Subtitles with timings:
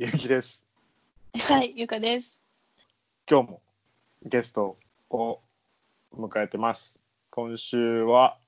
[0.00, 0.64] ゆうきです。
[1.40, 2.38] はい、ゆかです。
[3.28, 3.60] 今日も
[4.24, 4.76] ゲスト
[5.10, 5.40] を
[6.16, 7.00] 迎えてます。
[7.30, 8.38] 今週は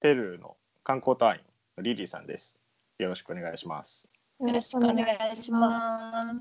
[0.00, 1.44] ペルーの観光隊員
[1.76, 2.56] のリリーさんです。
[3.00, 4.08] よろしくお願いします。
[4.38, 4.98] よろしくお願
[5.32, 6.40] いします。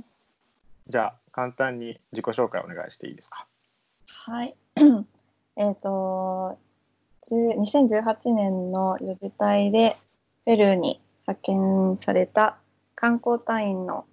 [0.88, 3.48] じゃあ簡単に自己紹介お願いしていいですか？
[4.06, 4.56] はい。
[5.58, 6.56] えっと、
[7.32, 9.98] 10 2018年の予備隊で
[10.46, 12.58] ペルーに派遣された
[12.94, 14.06] 観光隊員の、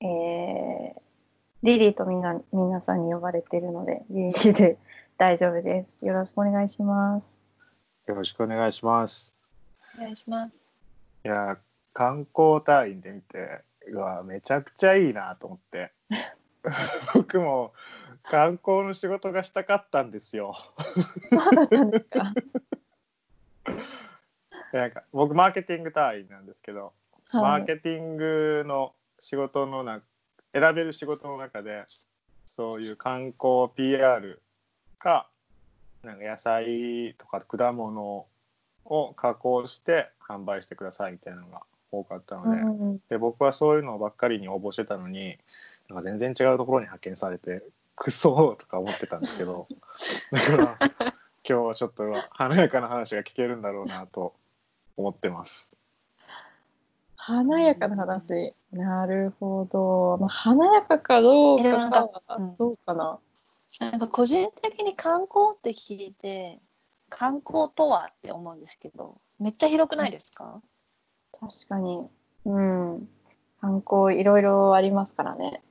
[0.00, 1.00] えー
[1.62, 4.78] リリーとみんな皆さんに呼ばれているので、リリーで
[5.18, 5.98] 大丈夫です。
[6.06, 7.38] よろしくお願いします。
[8.06, 9.34] よろしくお願いします。
[9.98, 10.54] お願いします。
[11.24, 11.56] いや
[11.92, 15.90] 観光隊員で見てうわめちゃくちゃいいなと思って
[17.14, 17.72] 僕も
[18.22, 20.54] 観光の仕事がしたかったんですよ。
[21.32, 22.32] そうだったんですか？
[24.72, 26.92] なんか僕マーケティング隊員なんですけど、
[27.32, 27.62] マはい。
[27.62, 30.00] ーケティングの仕事のな
[30.52, 31.84] 選べる仕事の中で
[32.44, 34.40] そういう観光 PR
[34.98, 35.28] か
[36.02, 38.26] なんか野菜とか果物
[38.84, 45.38] を加工して販売してくださいみたいなのが多かったので,、うんで僕はそういうのばっかりに応募してたのに
[45.88, 47.62] なんか全然違うところに派遣されて
[47.96, 49.66] クソとか思ってたんですけど
[50.30, 51.06] だから今
[51.44, 54.34] 日はちょっと華やかな話が聞けるんだろうなと
[54.96, 55.76] 思ってます。
[57.26, 58.54] 華やかな話。
[58.70, 60.16] なるほど。
[60.20, 63.18] まあ、華やかかどうかはうんどうかな。
[63.80, 66.60] なんか個人的に観光って聞いて、
[67.08, 70.62] 観光とはって思うんですけど、めっちゃ広くないですか？
[71.32, 72.06] 確かに。
[72.44, 73.08] うん。
[73.60, 75.64] 観光いろいろありますからね。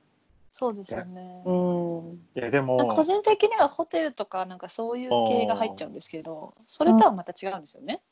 [0.52, 1.42] そうですよね。
[1.46, 2.12] うん。
[2.34, 8.02] いやでも個人的にはホテルとかなんかそういう系が入っちゃうんですけど、それとはまた違うんですよね。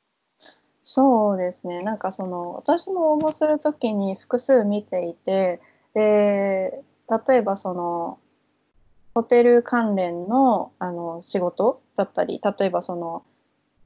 [0.85, 1.83] そうですね。
[1.83, 5.61] なんかその私も応募するときに複数見ていて、
[5.95, 6.83] で
[7.27, 8.19] 例えばその
[9.15, 13.25] ホテル関連のあの仕事だったり、例えばその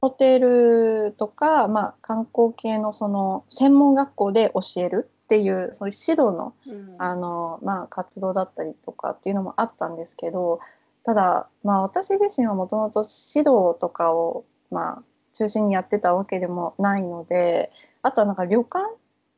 [0.01, 10.59] ホテルとか、まあ、観光系のその専門学校で教えるっていうそういう指導のうんあの、まあ、活動だったりとかっていうのもあったんですけど
[11.03, 15.03] ただ、まあ、私自身はもともと指導とかを、まあ、
[15.39, 18.85] 中心にやってたわけでもないのであとはなんか旅館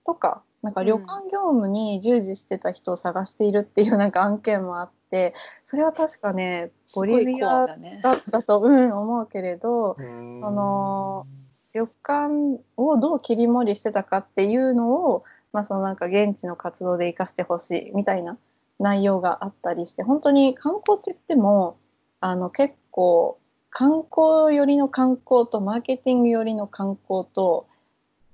[0.04, 11.28] とかなんか旅館業務に従事してた人を探しているっていうなんか案件もあってそれは確かねボリビアアだったと、うん、思うけれどそその
[11.74, 15.24] 旅館をどう切り盛りしてたかっていうのを、
[15.54, 18.38] まあ、そのなんか現地の活動で生かしてほしいみたいな
[18.80, 21.78] 内容があったりして本当に観光って言っても
[22.20, 23.40] あの結構
[23.72, 27.68] 観光寄りの観光とマーケティング寄りの観光と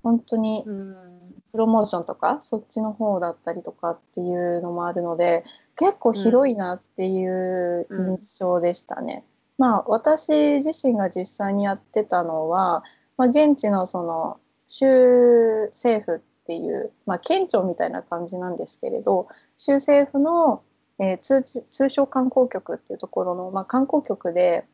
[0.04, 1.18] 本当にうん。
[1.58, 5.44] プロモーションとかそっちの方だったりとかっていうのもあるので
[5.76, 9.24] 結構広いなっていう印象でしたね。
[9.58, 12.84] まあ私自身が実際にやってたのは、
[13.18, 19.28] まあ、現地のその州政府っていう、まあ、県庁みたいな感じなんですけれど
[19.58, 20.62] 州政府の、
[21.00, 24.66] えー通知通商観光局っていうところの、まあ、観光局で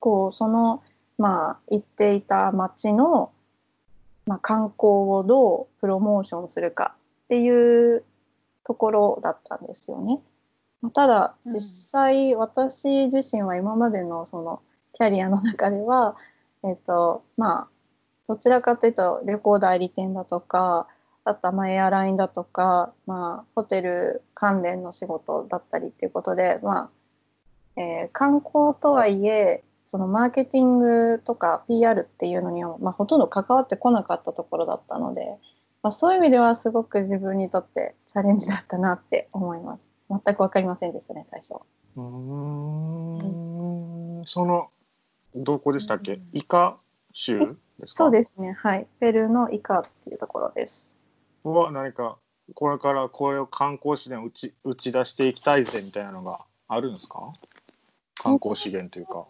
[0.00, 0.82] こうその、
[1.18, 3.32] まあ、行っていた町の、
[4.26, 6.94] まあ、観光をどうプロモーションするか
[7.24, 8.04] っていう
[8.64, 10.20] ところだったんですよね。
[10.80, 16.16] まあただうん実際私自身は今までのそのキャリアの中では、
[16.64, 17.68] えっとまあ
[18.26, 20.86] どちらかというと旅行代理店だとか
[21.24, 26.90] あとはまあエアラインだとか、まあ、ホテル関連の仕事だったりっていうことで、ま
[27.76, 35.22] あえー観光とはいえそのマーケティングとか PR っていうのには、まあ、ほとんど関わってこなかったところだったので、
[35.82, 39.80] まあ、そういう意味ではすごく自分にとってチャレンジだったなって思います。
[40.10, 41.54] 全く分かりませんでしたね最初。
[41.96, 42.02] うー
[44.22, 44.68] んその
[45.34, 46.78] どこでしたっけ、うんイカ
[47.12, 47.46] 州で
[47.86, 48.04] すか？
[48.04, 50.98] そうですねはいペルーのイカっていうところです。
[51.44, 52.18] は何か
[52.54, 57.32] これからこれを観光資源打ち打ち出していきたいぜみたいなのがあるんですか？
[58.16, 59.24] 観光資源というか。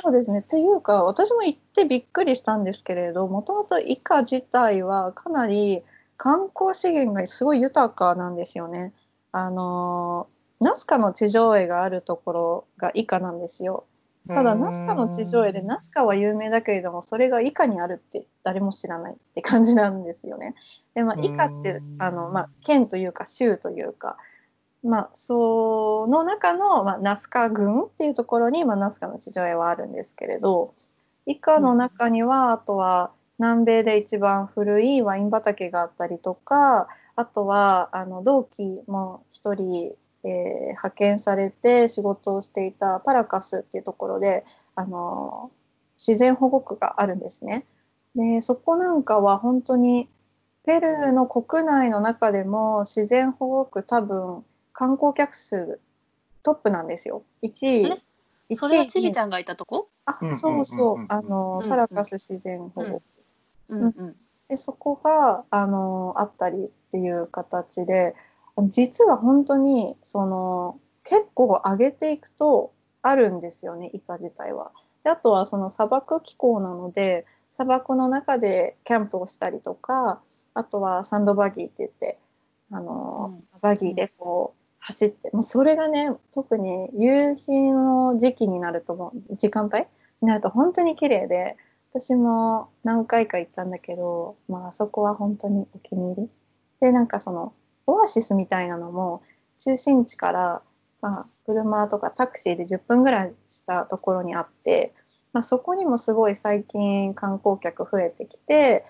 [0.00, 5.82] そうですねっていうか私も行ってびっくりしたんですけれどもともとイカ自体はかなり
[6.16, 8.92] 観光資源がすごい豊かなんですよね。
[9.32, 10.28] あの
[10.60, 13.86] ナスカの地上絵があるところがイカなんですよ。
[14.28, 20.54] ただナスカの地上絵でナスカは有名だけれどもそれがイカにあるって誰も知らないって感じなんですよね。
[20.94, 24.16] でまあ、イカってうんあの、まあ、県というか州というか、
[24.82, 30.74] まあ、その中の、まあ、ナスカ郡っていうところに、まあ、ナスカの地上絵はあるんですけれど
[31.26, 39.94] イカの中にはあとは南米で一番古いワイン畑があったりとかあとはあの同期も一人、
[40.24, 44.44] えー派遣されて仕事をしていたパラカスっていうところで
[44.74, 45.50] あの
[45.98, 47.66] 自然保護区があるんですね。
[48.14, 50.08] でそこなんかは本当に
[50.64, 55.80] ペルーの国内の中でも自然保護区多分観光客数
[56.42, 57.22] トップなんですよ。
[57.42, 57.48] 1
[57.88, 58.02] 位
[58.50, 58.56] え？
[58.56, 59.88] それはちび1位ちゃんがいたとこ？
[60.06, 61.02] あうんうんそうそう、うん。
[61.02, 63.02] うんあの、うんパラカス自然保護。
[63.68, 64.16] 区うんうん。
[64.48, 68.14] でそこがあのあったりっていう形で
[68.68, 74.72] 実は本当にその結構上げていくとあるんですよねイカ自体は。
[75.04, 80.20] であとはその砂漠気候なので砂漠の中でキャンプをしたりとか
[80.54, 82.18] あとはサンドバギーって言って
[82.70, 89.84] あの、バギーでこう走ってもうそれがね特に夕日の時期になるともう時間帯
[90.20, 91.56] になると本当に綺麗で
[91.94, 96.30] 私も何回か行ったんだけど、まあそこは本当にお気に入り
[96.80, 97.52] でなんかその
[97.86, 99.22] オアシスみたいなのも
[99.58, 100.62] 中心地から、
[101.00, 104.94] まあ、車とかタクシーで10分ぐらいしたところにあって、
[105.32, 108.84] まあ、そこにもすごい最近観光客増えてきて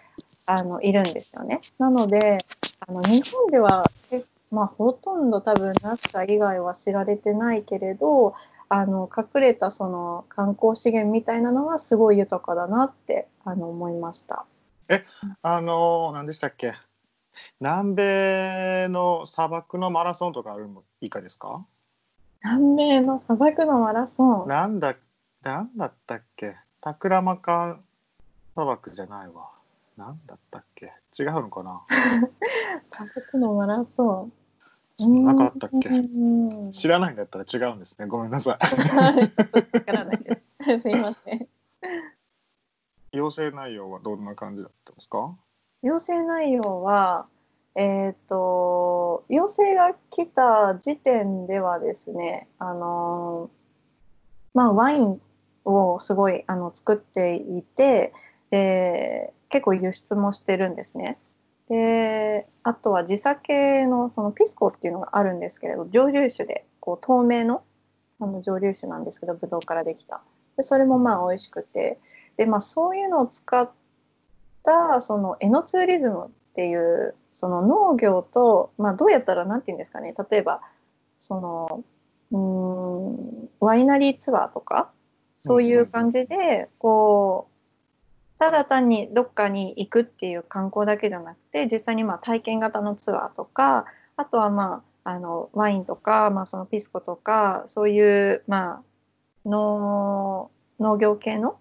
[0.46, 1.60] あのいるんですよね。
[1.78, 2.38] なので
[2.86, 8.34] あの日本ではえまあ、ほとんど多分ナッサ以外は知られてないけれど
[8.68, 14.44] あの隠れたその観光資源みたいなのはすごい豊かだなってあの思いました。
[15.42, 16.74] あのー何でしたっけ？
[17.60, 21.64] 南米の砂漠のマラソンとかあるのいいかですか？
[22.44, 24.48] 南米の砂漠のマラソン？
[24.48, 24.96] なんだ
[25.42, 26.56] なんだったっけ？
[26.82, 27.84] タクラマカン
[28.54, 29.48] 砂漠じゃないわ。
[29.96, 30.92] なんだったっけ？
[31.18, 31.82] 違うのかな？
[32.84, 34.32] 砂漠のマラソン
[35.02, 35.88] そんなかったっけ？
[35.88, 35.92] う
[36.68, 40.80] ん知らないんだったら違うんですねごめんなさいはいちょっとわからないです。
[40.82, 41.48] すいません。
[43.12, 45.36] 要請内容はどんな感じだったんですか？
[45.82, 47.26] 要請内容は、
[47.74, 53.50] えっ、と、要請が来た時点ではですね、あのー
[54.54, 55.20] まあ、ワイン
[55.64, 58.12] をすごいあの作っていて、
[58.50, 61.18] で結構輸出もしてるんですね。
[61.68, 67.62] で、あとは地酒のそのピスコっていうのがあるんですけれど、蒸留酒でこう透明の
[68.20, 70.22] あの蒸留酒なんですけど、ブドウからできた。
[70.56, 71.98] で、それもまあ美味しくて、
[72.36, 73.70] で、まあそういうのを使っ
[74.62, 80.14] たそのエノツーリズムっていうその農業と、まあ、どうやったらなんて言うんですかね。
[80.30, 80.60] 例えば
[81.18, 81.84] その
[82.30, 84.90] うーんワイナリーツアーとか
[85.40, 87.51] そういう感じでこう
[88.42, 93.84] ただ単にどっかに行くっていう観光だけじゃなくて実際にまあ体験型のツアーとか
[94.16, 98.82] あとはまああのワインとか、まあ、そのピスコとかそういうまあ
[99.48, 100.50] 農
[100.80, 101.56] 農業系の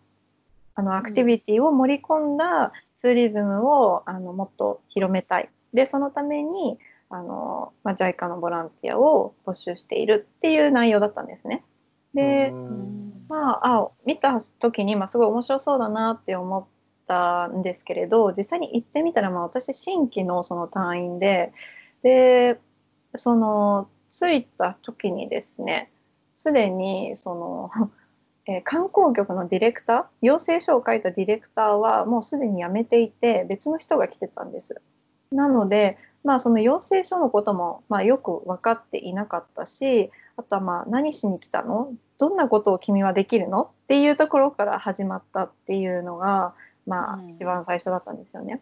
[0.74, 5.50] あのアクティビティを盛り込んだツーリズムをあのもっと広めたい。
[5.75, 6.80] でそのために
[7.12, 11.63] あの、まあ、JICA のボランティアを募集しているっていう内容だったんですね。
[12.16, 13.01] で、うん
[13.31, 16.68] まあ、あ見た時に、まあ、すごい面白そうだなって思
[17.12, 21.52] ったんですけれど実際に行ってみたら、まあ、私新規のその隊員で
[22.04, 22.58] で
[23.16, 25.92] その着いた時にですね
[26.38, 27.69] すでにその、
[28.48, 34.81] えー観光局のディレクター要請書を書いたディレクターはもうすでに辞めていて別の人が来てたんです。
[35.31, 41.94] なので、まあ、その要請書のことも、まあ、よく分かっていなかったしあとはまあ何しに来たの？
[42.18, 43.72] どんなことを君はできるの？
[43.84, 46.56] っていうところから始まったっていうのが、
[46.88, 48.61] まあうん、一番最初だったんですよね。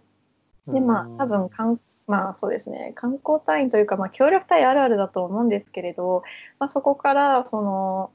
[0.68, 2.94] でまあ多分かんまあそうですね。
[2.96, 6.24] 観光隊員というか、まあ、協力隊あるあるだと思うんですけれど、
[6.58, 8.12] まあ、そこからその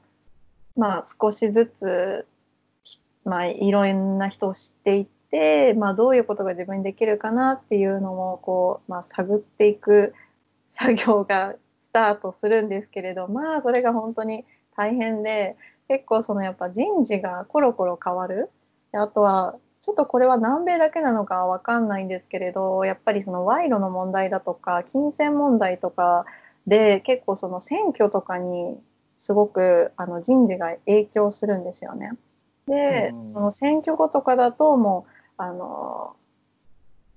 [0.75, 2.27] まあ少しずつ、
[2.83, 10.13] ひまあ、いろんな人を知っていって、まあ、どういうことが自分にできるかなっていうのもこう、まあ、探っていく
[10.73, 14.43] 作業がスタートするんですけれどまあそれが本当に
[14.75, 15.55] 大変で
[15.87, 18.49] 結構そのやっぱ人事がコロコロ変わる。
[18.91, 19.55] であとは
[19.85, 26.25] ちょっとこれは南米だけなのかわかんないんですけれどやっぱりその賄賂の問題だとか金銭問題とか
[26.65, 28.79] で結構その選挙とかに
[29.19, 32.13] すごくあの人事が影響するんですよね。
[32.65, 36.15] で、うんその選挙後とかだともうあの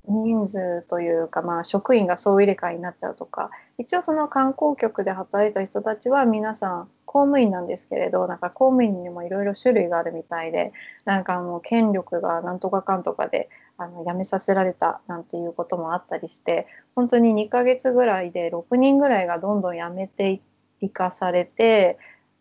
[0.09, 10.73] 人数というか、まあ、職員が総入れ替えになっちゃうとか一応その観光局で働いた人たちは皆さん公務員なんですけれどなんか公務員にもいろいろ種類があるみたいで
[11.05, 20.41] なんかもう権力がなんとかかんとかであの辞めさせられたなんていうこともあったりして本当に2ヶ月ぐらいで6人ぐらいがどんどん辞めて
[20.81, 21.99] いかされて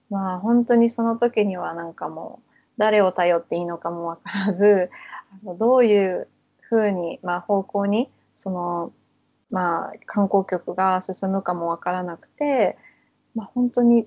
[0.09, 4.89] まあ本当にその時にはなんかもう誰を頼っていいのかもわからず
[5.43, 6.27] あのどういう
[6.69, 8.91] ふうに、まあ、方向にその
[9.49, 12.77] まあ、観光局が進むかもわからなくて、
[13.35, 14.05] まあ、本当に、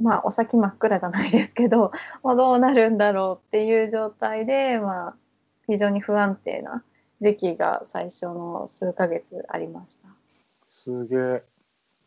[0.00, 5.16] まあ、お先真っ暗じゃないですけど、 まあ、どうなるんだろうっていう状態で、まあ、
[5.66, 6.82] 非常に不安定な
[7.20, 10.08] 時期が最初の数ヶ月ありました。
[10.68, 11.42] すげえ。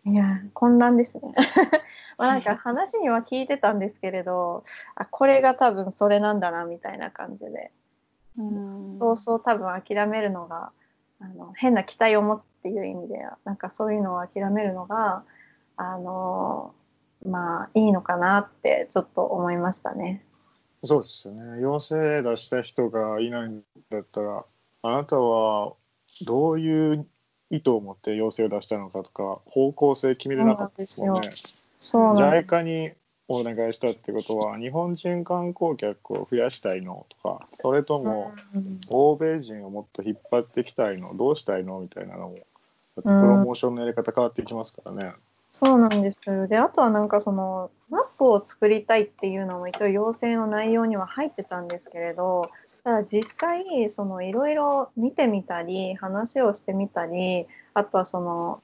[0.08, 1.34] いや混乱ですね。
[2.20, 4.64] まあなんか話には聞いてたんですけれど
[4.94, 7.85] あこれが多分それなんだなみたいな感じで、うん
[9.00, 10.72] そうそう多分諦めるのが
[11.20, 15.24] あの変な期待を持つっていう意味でなんかそういうのを諦めるのが
[15.78, 16.74] あの
[17.26, 20.24] まあいいのかなってちょっと思いましたね。
[20.84, 21.62] そうですよね。
[21.62, 24.46] 陽性出した人がいないんだったら、
[24.84, 25.74] あなたは
[26.26, 27.08] どういう
[27.50, 31.32] 意図を持って陽性を出したのかとか、方向性決めれなかったですもんね。
[31.80, 32.92] そうなんです JICA に
[33.28, 38.80] お願いしたってことは、日本人観光客を増やしたいのとか、それともうん。
[38.88, 42.38] 欧米人をもっと引っ張っていきたいの、どうしたいのみたいなのも、
[42.96, 45.14] プロモーションのやり方変わっていきますからね。
[45.50, 46.48] そうなんですよ。
[46.48, 52.52] であとはなんかそのマップを作りたいっていうのも一応要請の内容には入ってたんですけれど
[52.84, 58.62] ただ実際そのいろいろ見てみたり話をしてみたりあとはその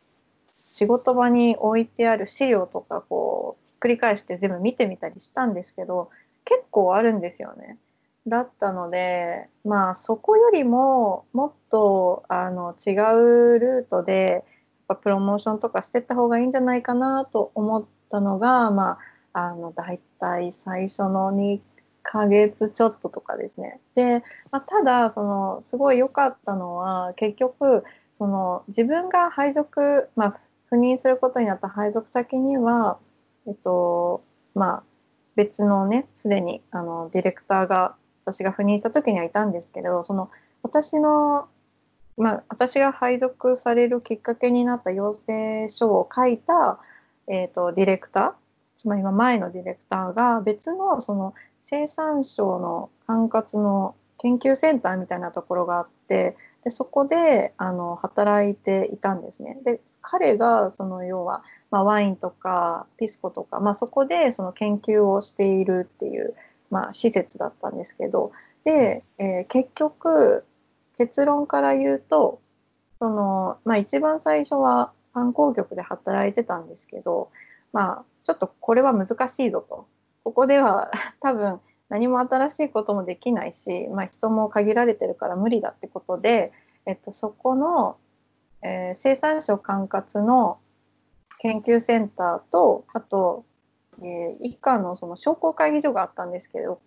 [0.56, 6.10] 仕事場に置いてある資料とかこうくり返して全部見てみたりしたんですけど
[6.46, 7.78] 結構あるんですよね。
[8.28, 14.44] だったのでまあそこよりももっとあの違うルートでやっ
[14.90, 19.00] ぱプロモーションとかしてった方がいいんじゃないかなと思ったのが、ま
[19.34, 21.60] あ、あの大体最初の2
[22.04, 23.80] ヶ月ちょっととかですね。
[23.96, 27.84] で、まあ、ただそのすごい良かったのは結局
[28.20, 30.36] その自分が配属、まあ、
[30.72, 33.00] 赴任することになった配属先には、
[33.48, 34.84] えっとまあ、
[35.36, 40.30] 別のねすでにあのディレクターが私が赴任した時にはいたんですけどその
[40.64, 41.48] 私の
[42.18, 46.80] まあ、私が配属されるきっかけになった要請書を書いた、
[47.28, 48.32] えー、とディレクター
[48.78, 59.58] つまり今前のディレクターが別のその生産省の管轄の研究センターみたいなところがあってでそこであの働いていたんですね。
[59.64, 66.36] で彼がその要は、まあ、ワインとかピスコとか、まあ、そこでその研究をしているっていう、
[66.70, 68.32] まあ、施設だったんですけど
[68.66, 70.46] で、えー結局
[70.98, 72.42] 結論から言うと
[73.00, 77.32] その、まあ、一番最初は観光局で働いてたんですけど、
[77.74, 79.88] まあ、ちょっとこれは難しいぞと。
[80.24, 81.60] ここでは 多分
[81.90, 86.51] 何も新しいこともできないし、まあ、人も限られてるから無理だってことで、
[86.86, 87.98] えっと、そこの、
[88.62, 90.60] えー生産省管轄の
[91.42, 93.46] 研究センターとあと、
[94.02, 96.80] えー以下のその商工会議所があったんですけど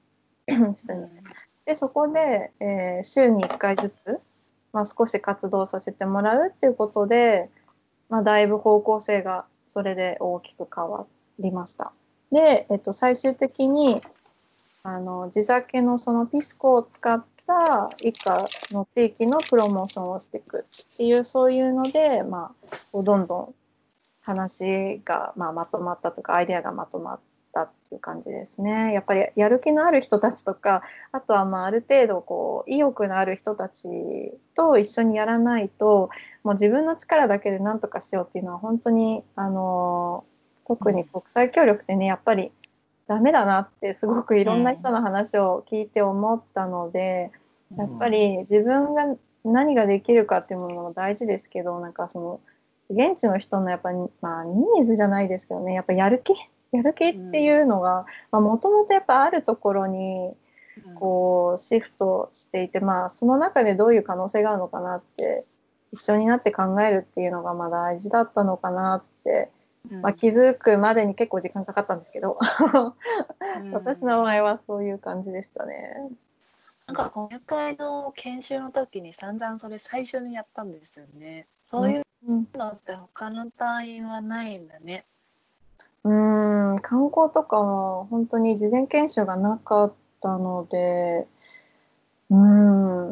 [1.67, 4.21] でそこで、えー週に1回ずつ、
[4.73, 7.51] まあ、少し活動させてもらうっていうことで、
[8.09, 11.07] まあ、だいぶ方向性がそれで大きく変わ
[11.39, 11.93] りました。
[12.31, 14.03] で、えっと、最終的に
[14.83, 23.55] あの地酒のそのピスコを使った以下の地域のプロモーションをしていくっていうそういうので、まあ、どんどん
[24.25, 27.21] 話が、まあ、まとまったとかアイデアがまとまっ
[27.53, 28.93] たっていう感じですね。
[28.93, 33.89] やっぱりやる気のある人たちとかあとはまあある程度こう意欲のある人たち
[34.57, 36.09] と一緒にやらないと
[36.43, 40.25] もう自分の力だけで何とかしようっていうのは本当にあの
[40.67, 42.51] 特に国際協力ってねやっぱり
[43.07, 47.31] ダメだなってすごくいろんな人の話を聞いて思ったので、
[47.77, 49.15] やっぱり自分が
[49.45, 52.41] 何ができるかっていうものも大事ですけどなんかその
[52.91, 56.35] 現地の人のやっぱり、まあ、ニーズじゃないですけどねやっぱやる気
[56.73, 60.35] やる気っていうのがもともとやっぱあるところに
[60.97, 65.45] こうシフトしていてまあその中でどういう可能性があるのかなって
[65.93, 69.51] 一緒になって考えるっていうのがまあ大事だったのかなって、
[69.91, 72.39] うんまあ、気づくまでに結構時間かかったんですけど
[73.61, 76.11] うん 私の場合はそういう感じでしたね。
[76.87, 81.47] なんか今回の研修の時に散々それ最初にやったんですよね。
[81.71, 82.49] そういううん。
[82.55, 85.05] のって他の隊員はないんだね。
[86.05, 86.79] うーん。
[86.81, 91.27] 観光とかは本当に事前研修がなかったので
[92.31, 92.37] うー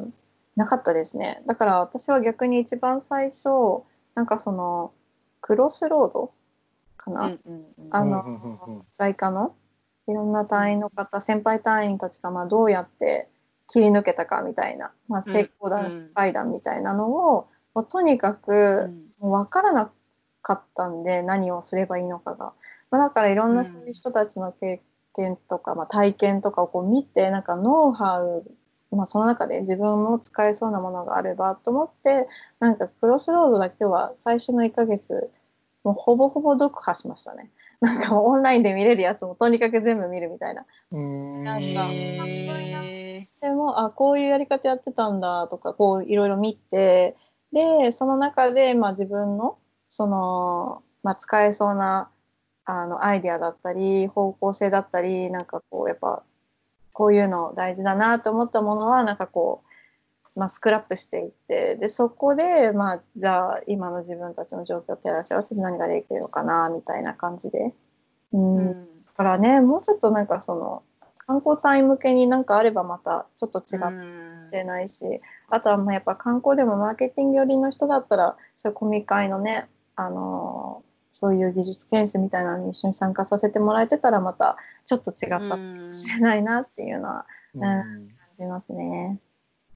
[0.07, 0.15] ん。
[0.55, 1.43] なかったですね。
[1.47, 3.49] だから私は逆に一番最初
[4.15, 4.93] なんかその
[5.41, 6.33] クロスロード
[6.99, 7.89] かな、うんうんうん。
[7.91, 9.55] あのうんうんうんうん在家の
[10.09, 13.29] いろんな隊員の方先輩隊員たちがまあどうやって
[13.69, 15.91] 切り抜けたかみたいな、まあ、うん成功談、うん。
[15.91, 19.93] 失敗談みたいなのをもうとにかうく、んもう分からな
[20.43, 22.53] かったんで何をすればいいのかが、
[22.91, 24.83] まあ、だからいろんうなんそういう人たちの経
[25.15, 28.45] 験とか、まあ、体験とかをこう見てなんかノウハウ
[28.97, 32.29] まあ、その中で自分も使えそうなものがあればと思って
[32.61, 35.31] なんかクロスロードだけは最初の1ヶ月
[35.83, 37.51] もうほぼほぼ読破しましたね。
[37.81, 40.65] なんかオンラインで見れるやつもとにかく全部見るみたいな。
[40.93, 47.17] うんなんかへでもあこういうやり方やってたんだとかこういろいろ見て
[47.53, 52.11] でその中で、まあ、自分のその、まあ、使えそうな
[52.65, 56.23] あのアイデアだったり方向性だったりなんかこうやっぱ
[56.93, 59.63] こういうの大事だなと思ったものはなんかこ
[60.37, 67.75] う、まあ、スクラップしていってでそこで、まあ、じゃあ今の自分たちの状況を照らし合わせて何ができるのかなみたいな感じで。
[68.33, 68.75] うんー
[69.13, 70.83] だからねもうちょっとなんかその
[71.33, 73.81] 観光隊向けになんかあればまたちょっと違う。
[73.81, 75.05] かもしれないし、
[75.49, 85.41] あとはまあやっぱ観光でもマーケティング寄りの人だったらそういうコミ会のね、あのーそういう技術研修みたいなのに一緒に参加させてもらえてたらまたちょっと違った。
[85.41, 87.61] かもしれないなっていうのはうん。
[87.61, 89.21] 感じますね。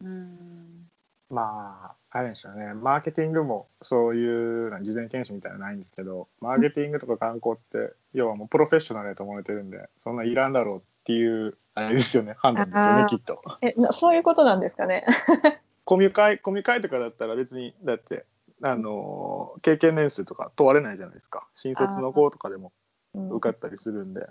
[0.02, 0.90] うん。
[1.28, 2.72] まああれでしょうね。
[2.72, 12.34] マーケティングもそういうな事前研修みたいなのないんですけどマーケティングとか観光って要はもうプロフェッショナルだと思われてるんでそんないらんだろうっていうあれですよね。
[12.38, 13.42] 判断ですよねきっと。
[13.60, 15.06] えなそういうことなんですかね？
[15.84, 18.24] コミュ会コミュ会とかだったら別にだって
[18.62, 21.46] あのー経験年数とか問われないじゃないですか。
[21.54, 22.72] 新卒の子とかでも
[23.14, 23.30] うん。
[23.30, 24.26] 受かったりするんで。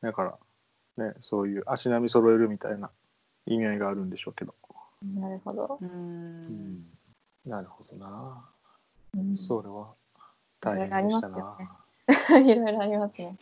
[0.00, 0.38] だか
[0.96, 2.90] らねそういう足並み揃えるみたいな
[3.46, 4.54] 意味合いがあるんでしょうけど、
[5.02, 5.78] なるほど。
[5.80, 6.84] うん。
[7.46, 8.48] なるほどな。
[9.14, 9.36] うん。
[9.36, 9.94] それは
[10.60, 11.56] 大変でしたな、
[12.44, 13.36] いろいろありますね。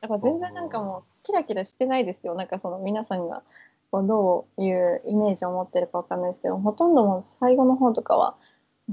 [0.00, 2.34] だから全然なんかもうキラキラしてないですよ。
[2.34, 3.42] なんかその皆さんが
[3.90, 8.36] こうどういうイメージを持ってるかわかんないですけど、ほとんどもう最後の方とかは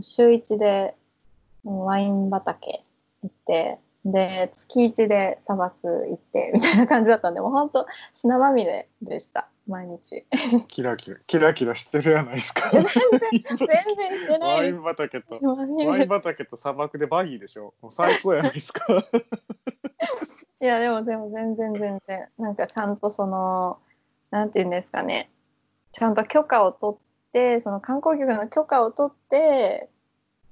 [0.01, 0.95] 週一で
[1.63, 2.81] ワイン畑
[3.23, 7.87] 行って、で月一で砂漠行ってみたいな感じだったんで、もう本当
[8.21, 10.25] 砂まみれでした毎日。
[10.69, 12.69] キラキラキラキラしてるやないですか。
[12.69, 14.79] 全然してなワイン。
[14.83, 17.73] 畑とワイン畑と砂漠でバギーでしょ。
[17.81, 18.85] もう最高やないですか。
[20.61, 22.27] いやでもでも全然全然。
[22.37, 23.79] なんかちゃんとその
[24.29, 25.31] なんて言うんですかね。
[25.93, 26.99] ちゃんと許可を取っ
[27.33, 29.89] てその観光局の許可を取って、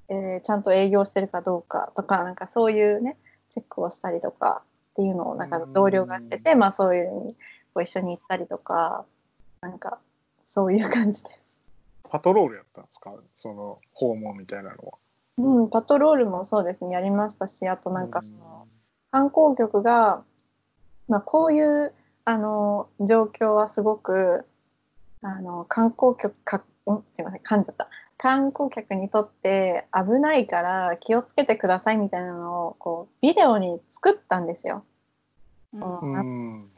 [0.10, 3.16] えーちゃんと営業してるかどうかとかなんかそういうね
[3.54, 7.34] チェックをしたりとかっていうのをなんか同僚がしててまあそういうのに
[7.74, 9.06] こう一緒に行ったりとか
[9.62, 10.00] なんか
[10.46, 11.30] そういう感じで、
[12.10, 13.14] パトロールやったんですか？
[13.36, 14.98] その訪問みたいなのは。
[15.38, 18.68] うん、パトロールもそうですねやりましたしあとなんかその。
[19.12, 20.24] 観光局が、
[21.08, 21.94] まあ、こういう
[22.26, 24.46] あの状況はすごく
[25.22, 27.04] あの観光局かん？
[27.14, 27.90] すいません噛んじゃった
[28.24, 34.86] 観光客にとって危ないから気をつけてくださいみたいなのをこうビデオに作ったんですよ。
[35.74, 36.70] うん。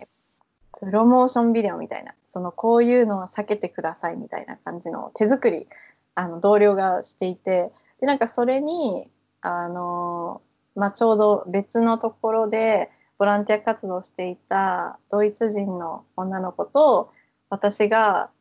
[0.79, 2.15] プロモーションビデオみたいな。
[2.29, 5.67] そのこういうのは避けてくださいみたいな感じの手作り
[6.15, 7.71] あの同僚がしていて。
[8.01, 10.41] でなんかそれにあの、
[10.75, 17.12] まあ、ちょうど別のところでボランティア活動をしていたドイツ人の女の子と
[17.51, 18.31] 私が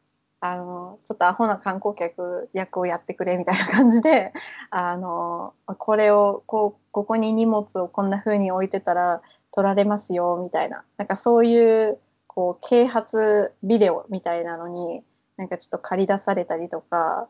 [0.46, 4.30] あのちょっとアホな観光客役をやってくれみたいな感じで
[4.68, 10.85] あのこれをこうここに荷物をこんな風に置いてたら取られますよみたいな。
[10.98, 15.02] なんかそういうこう啓発ビデオみたいなのに
[15.38, 17.26] なんかちょっと借り出されたりとか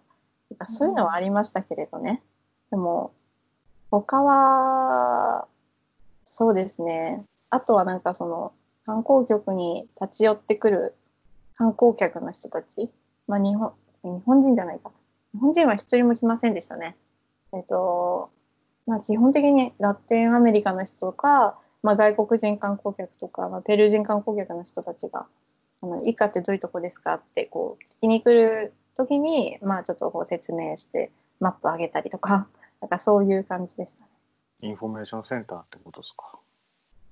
[0.50, 2.20] なんかそういうのはありましたけれどね、
[2.70, 3.12] でも
[3.92, 5.46] 他は
[6.24, 7.24] そうですね。
[7.50, 8.52] あとはなんかその
[8.84, 10.96] 観光局に立ち寄ってくる
[11.54, 12.90] 観光客の人たち、
[13.26, 14.90] まあ、日本日本人じゃないか
[15.32, 16.96] 日本人は一人も来ませんでしたね。
[17.52, 18.30] えっと
[18.86, 25.26] まあ、基本的にラテンアメリカの人とか、まあ、外国人観光客とか、まあ、ペルー人観光客の人たちが
[25.82, 31.10] 「あのイカってどういうとこですか?」ってこう聞きに来る時に、まあ、ちょっとこう説明して
[31.40, 32.46] マップ上げたりとか
[32.82, 34.10] なんかそういう感じでしたね。
[34.60, 36.38] インフォメーションセンターってことですか？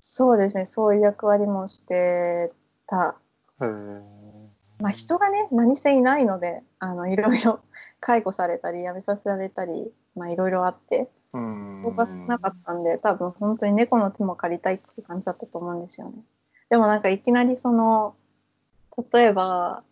[0.01, 2.53] そうですねそういう役割もして
[2.87, 3.15] た
[3.61, 4.03] へえ
[4.83, 7.61] まあ、人がね何せいないのであのいろいろ
[8.01, 16.15] 解雇されたり辞めさせられたり、まあ、いろいろあってうん動かせなかったんで多分本当に猫の手も借りたいっていう感じだったと思うんですよね。
[16.69, 18.17] でもなんかいきなりその
[19.13, 19.85] 例えば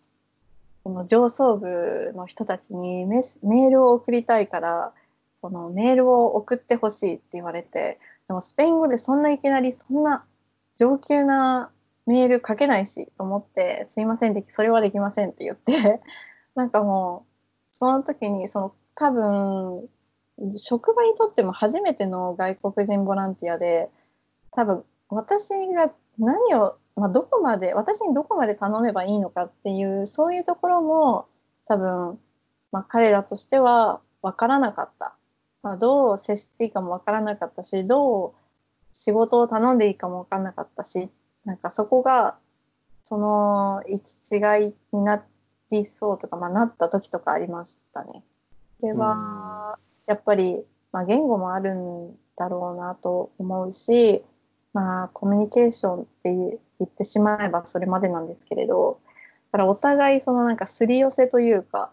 [0.83, 4.93] この上層部の人たちにメスメールを送りたいから
[5.41, 10.25] そのメールを送ってほしいって言われてでもスペイン語でそんないきなりそんな
[10.77, 11.71] 上級な
[12.11, 16.03] メール書けないしと思って「すいませんでそれはできません」って言って
[16.55, 19.89] なんかもうその時にその多分
[20.57, 23.91] 職場にとっても初めての外国人ボランティアで
[24.53, 31.29] 多分私が何をまあ、どこまで私にどこまで頼めばいいのかっていうそういうところも
[31.67, 32.21] 多分、
[32.73, 35.17] まあ、彼らとしては分からなかった、
[35.63, 38.33] まあ、どう接していいかも分からなかったしどう
[38.93, 41.09] 仕事を頼んでいいかも分からなかったし
[41.45, 42.37] なんかそこが
[43.03, 45.25] その行き違いにな
[45.71, 48.23] りそうとか、まあ、なった時とかありましたね。
[48.81, 54.23] それはやっぱり、まあ、言語もあるんだろうなと思うし、
[54.73, 59.01] まあ、コミュニケーションって言ってしまえばそれまでなんですけれど
[59.53, 61.91] だからお互いそのなんかすり寄せというか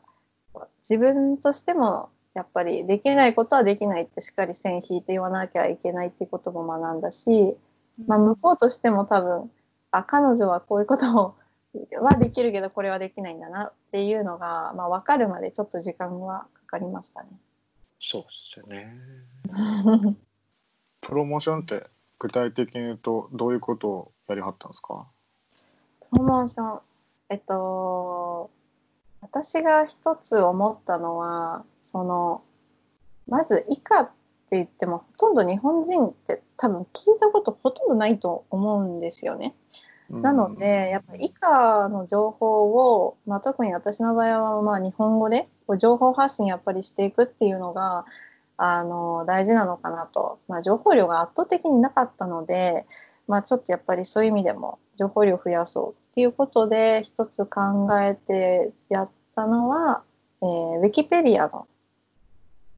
[0.88, 7.57] 自分としてもやっぱりできないことはできないってしっかり線引いて言わなきゃいけないっていうことも学んだし、
[8.05, 9.51] まあ、向こうとしても多分
[9.91, 11.36] あ彼女はこういうことを
[12.01, 17.29] はできるけどこれはできないんだなっていうのが、まあ、分かるまでちょっと時間はかかりましたね。
[17.99, 18.93] そうっすよね。
[21.01, 21.88] プロモーションって
[22.19, 25.07] 具体的に言うとどういうことをやりはったんですか？
[26.12, 26.81] プロモーション
[27.29, 28.49] えっと
[29.21, 32.43] 私が一つ思ったのはその
[33.27, 34.12] まず以下って
[34.51, 39.55] 言ってもほとんど日本人って多分聞いたことほとんどないと思うんですよね。
[40.10, 48.05] なのでやっぱり以下の情報を、まあ、特に私の場合はまあ日本語で情報発信やっぱりしていくっていうのが
[48.55, 52.86] あの大事なのかなと、まあ、情報量が圧倒的になかったので、
[53.27, 60.03] まあ、ちょっとやっぱりそういう意味でも情報量を増やそうっていうことで一つ考えてやったのは、
[60.41, 60.47] えー、
[60.79, 61.67] ウィキペディアの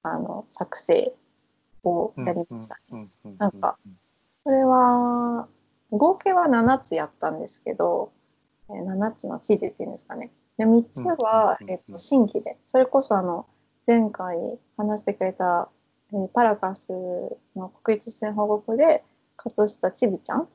[0.01, 1.13] あの作成
[1.83, 3.07] をやりましたね。
[3.37, 3.77] なんか
[4.43, 5.47] それは
[5.91, 8.11] 合計は7つやったんですけど、
[8.69, 10.31] えー、7つの記事っていうんですかね。
[10.57, 13.45] で3つは、えー、と新規でそれこそあの
[13.87, 14.37] 前回
[14.77, 15.69] 話してくれた、
[16.13, 16.89] えー、パラカス
[17.55, 19.03] の国立自然保護区で
[19.37, 20.47] 活動したちびちゃん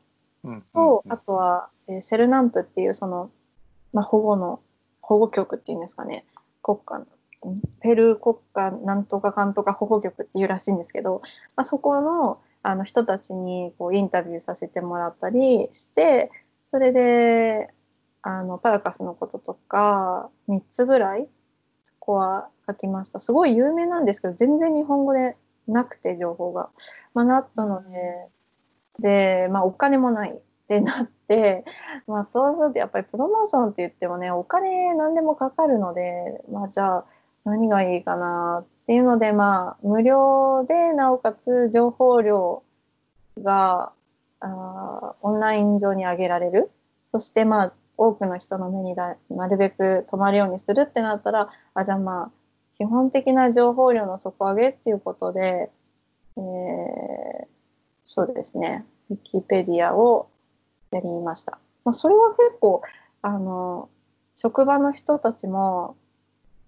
[0.75, 3.31] と、あとは、えー、セルナンプっていうその、
[3.93, 4.61] まあ、保護の
[5.01, 6.25] 保護局っていうんですかね
[6.63, 7.07] 国家の
[7.81, 11.23] ペルー国家なんとかかんとか保護局っていうらしいんですけど、
[11.57, 16.31] まあ、そこのあの人たちにこうインタビューさせてもらったりして
[16.65, 17.69] それで
[18.23, 21.29] あのパラカスのこととか3つぐらい
[21.83, 23.21] そこは書きました。
[23.21, 25.37] すごい有名なんですけど全然日本語で
[25.69, 26.71] なくて情報が、
[27.13, 28.29] まあ、なったので
[28.99, 30.35] で、まあ、お金もないっ
[30.69, 31.65] てなって、
[32.07, 37.05] まあ、そうするとやっぱりプロモーションって言ってもねお金何でもかかるので、まあ、じゃあ
[37.45, 42.63] 何がいいかなっていうのでまあ無料でなおかつ情報量
[43.43, 43.93] が
[44.41, 46.71] あオンライン上に上げられる
[47.13, 49.17] そしてまあ多くの人の目にな
[49.49, 52.31] るべく止まるようにするってなったらあじゃあまあ
[52.77, 55.71] 基本的な情報量の底上げっていうことで、
[56.37, 57.47] えー、
[58.05, 60.29] そうですねウィキペディアを
[60.91, 61.59] やりました。
[61.85, 62.83] まあ、それは結構
[63.23, 63.89] あの
[64.35, 65.97] 職場の人たちも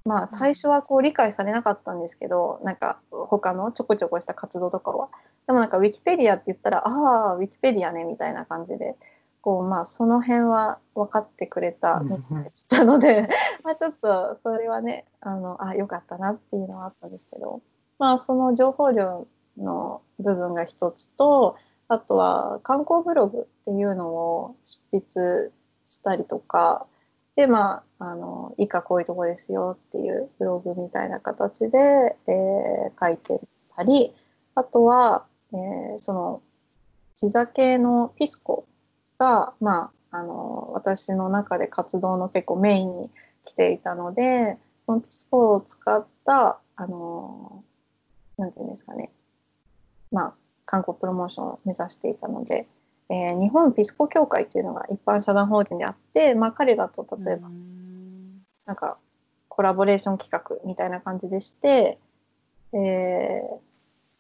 [0.07, 5.09] まあ最初はこう理解されなかったんですけどなんか他のちょこちょこした活動とかは。
[5.47, 8.97] でもなんかウィキペディアって言ったらああウィキペディアねみたいな感じで
[9.41, 12.03] こうまあその辺は分かってくれた
[12.69, 13.29] たので
[13.63, 17.61] まあちょっとそれはねあのあよかったなっていうのはあったんですけど。
[17.99, 21.57] まあその情報量の部分が一つと
[21.89, 25.51] あとは観光ブログっていうのを執筆
[25.87, 26.87] したりとか
[27.37, 33.41] でまああの以下こういうとこですよっていうブログみたいな形で、えー、書いて
[33.77, 34.15] たり
[34.55, 36.43] あとは、えー、その
[37.17, 38.67] 地酒のピスコ
[39.19, 43.11] が、まあ、あの私の中で活動の結構メインに
[43.45, 47.63] 来ていたのでそのピスコを使ったあの
[48.39, 49.11] なんていうんですかね。
[50.11, 50.35] まあ
[50.67, 52.67] 観光プロモーションを目指していたので
[53.09, 57.49] えー、日本ピスコ協会っていうのが一般社団法人であって、まあ、彼らと例えば
[58.67, 58.99] なんか
[59.49, 61.99] コラボレーション企画みたいな感じでして、
[62.73, 63.59] えー、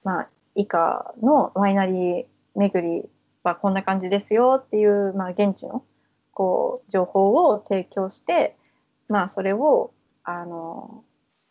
[0.05, 3.09] まあ以下のワイナリー巡り
[3.42, 5.85] はこんな感じですよっていう、まあ、現地の
[6.33, 8.57] こう情報を提供して、
[9.09, 9.92] まあ、それを
[10.25, 11.05] あの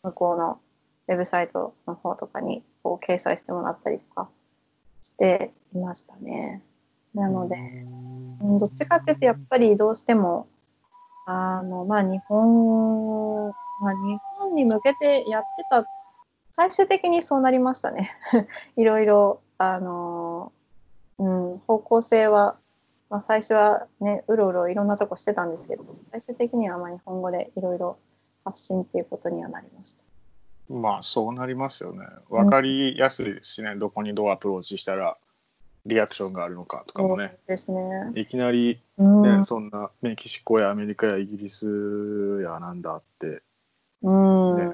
[0.04, 0.60] 向こうの
[1.08, 4.30] ウェブサイトの方とかにこう掲載してもらったりとか
[5.02, 6.62] していましたね。
[7.16, 7.58] なので、
[8.60, 10.48] どっちかっていうとやっぱりどうしても
[11.26, 13.50] あのまあ日本、
[13.82, 15.86] まあ、日本に向けてやってた
[16.52, 18.12] 最終的にそうなりましたね
[18.78, 20.52] いろいろあの、
[21.18, 22.58] うん、方向性は、
[23.10, 27.98] まあ、最初はねうろうろいろんなとこしてたんですけど最終的にはまあ日本語でいろいろ
[28.44, 30.04] 発信っていうことにはなりました。
[30.68, 32.06] まあそうなりますよね。
[32.30, 35.18] 分かりやすいですしね、うん、どこにどうアプローチしたら
[35.86, 38.12] リアクションがあるのかとかもねですね。
[38.16, 39.22] いきなり、うん。
[39.22, 43.42] ねそんなメキシコやアメリカやイギリスやなんだって、
[44.02, 44.72] うんね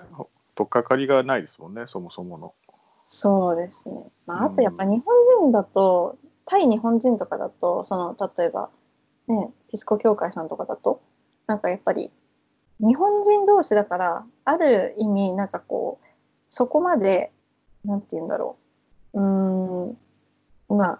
[0.55, 2.53] とっかかりがないですもんねそもそもの。
[3.05, 3.93] そうですね。
[4.25, 8.69] まあ、あうんとやっぱ日本人だと、対日本人とかだと、その例えば、
[9.27, 11.01] ね、ピスコ教会さんとかだと、
[11.47, 12.11] なんかやっぱり、
[12.79, 16.05] 日本人同士だから、ある意味、なんかこう、
[16.49, 17.31] そこまで、
[17.83, 18.57] なんて言うんだろ
[19.13, 19.19] う。
[19.19, 19.60] うーん、
[20.75, 20.99] ま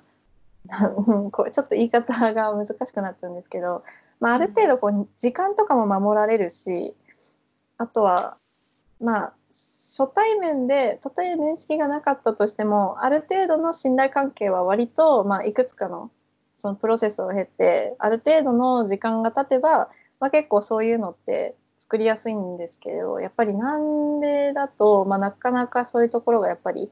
[0.70, 3.84] あ、う んこうちょっと言い方が難しくなっちゃうんですけど、
[4.20, 6.96] まあ、ある程度こう時間とかも守られるし
[7.78, 8.38] あとは
[9.00, 9.34] まあ
[9.98, 16.12] 初対面でたとえ面識がなかったとしてもある程度の信頼関係は割と、まあ、いくつかの
[16.58, 26.90] そのプロセスを経てある程度の時間が経てば、まあ、結構そういうのって作りやすいんですけどやっぱり南米だと、まあ、なかなかそういうところがやっぱり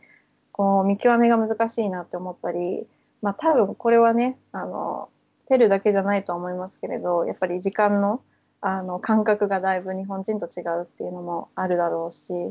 [0.60, 2.86] こう見極めが難しいなって思ったり、
[3.22, 5.08] まあ、多分これはねあの
[5.48, 8.22] ペルだけじゃないとは思いますけれどやっぱり時間の
[8.60, 12.50] あの感覚がだいぶ日本人と違うっていうのもあるだろうしや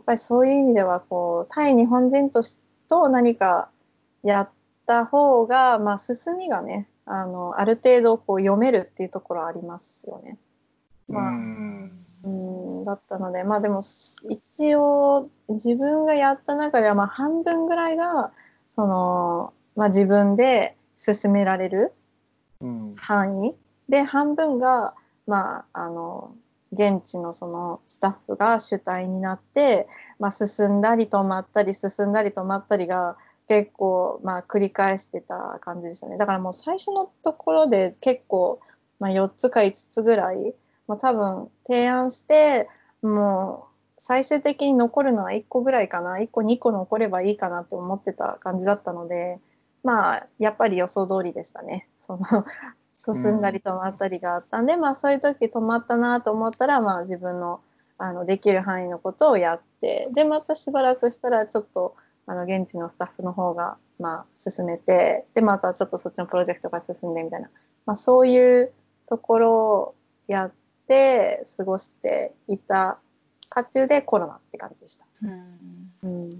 [0.00, 2.56] っぱりそういう意味ではこう対日本人とし
[2.88, 3.68] と何か
[4.22, 4.50] やっ
[4.86, 10.38] た方が、まあ、進みがねあのある程度こう読めるっていうところありますよね。
[11.08, 11.32] まあ
[12.24, 13.82] うんうんだったのでまあでも
[14.28, 18.32] 一応自分がやった中ではまあ半分ぐらいが
[18.68, 21.92] その、まあ、自分で進められる
[22.60, 22.94] うん。
[22.96, 23.54] 範囲。
[23.88, 24.94] で半分が
[25.26, 26.34] まああの
[26.72, 33.16] 現地のそのスタッフが主体になって、まあ、進んだり止まったり進んだり止まったりが
[33.48, 36.16] 結構まあ繰り返してた感じでしたね。
[36.16, 38.60] だからもう最初のところで結構、
[39.00, 40.54] まあ、4つか5つぐらい、
[40.90, 42.68] まあ、多分提案して
[43.00, 46.18] もう最終的に残るのは1個ぐらいかな。
[46.18, 49.38] 1個2個残ればいいかなって思ってた感じだったので
[49.82, 51.88] まあやっぱり予想通りでしたね。
[52.02, 52.24] その
[52.94, 57.60] 進んだり止まったりがあったんで、まあそういう時止まったなと思ったら、まあ自分の
[57.98, 61.94] あのできる範囲のことをやって、で、またしばらくしたらちょっと
[62.26, 67.48] あの現地のスタッフの方が、まあ進めて、で、またちょっとそっちのプロジェクトが進んでみたいな、
[67.86, 68.72] まあそういう
[69.08, 69.94] ところを
[70.26, 70.52] やっ
[70.90, 72.98] て過ごしていた
[73.48, 75.04] 渦中でコロナって感じでした。
[75.22, 76.30] うんうん。